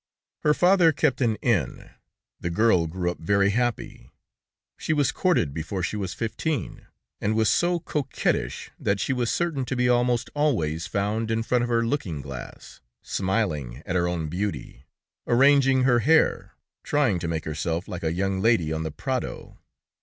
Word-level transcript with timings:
Her 0.39 0.55
father 0.55 0.91
kept 0.91 1.21
an 1.21 1.35
inn; 1.43 1.91
the 2.39 2.49
girl 2.49 2.87
grew 2.87 3.11
up 3.11 3.19
very 3.19 3.51
happy; 3.51 4.09
she 4.75 4.93
was 4.93 5.11
courted 5.11 5.53
before 5.53 5.83
she 5.83 5.95
was 5.95 6.15
fifteen, 6.15 6.87
and 7.19 7.35
was 7.35 7.51
so 7.51 7.79
coquettish 7.79 8.71
that 8.79 8.99
she 8.99 9.13
was 9.13 9.31
certain 9.31 9.63
to 9.65 9.75
be 9.75 9.87
almost 9.87 10.31
always 10.33 10.87
found 10.87 11.29
in 11.29 11.43
front 11.43 11.63
of 11.65 11.69
her 11.69 11.85
looking 11.85 12.19
glass, 12.19 12.81
smiling 13.03 13.83
at 13.85 13.95
her 13.95 14.07
own 14.07 14.27
beauty, 14.27 14.85
arranging 15.27 15.83
her 15.83 15.99
hair, 15.99 16.53
trying 16.81 17.19
to 17.19 17.27
make 17.27 17.45
herself 17.45 17.87
like 17.87 18.01
a 18.03 18.11
young 18.11 18.41
lady 18.41 18.73
on 18.73 18.81
the 18.81 18.89
prado. 18.89 19.59